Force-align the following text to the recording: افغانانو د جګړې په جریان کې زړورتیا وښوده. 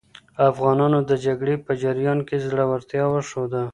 افغانانو 0.49 0.99
د 1.09 1.11
جګړې 1.25 1.55
په 1.65 1.71
جریان 1.81 2.19
کې 2.27 2.37
زړورتیا 2.47 3.03
وښوده. 3.09 3.63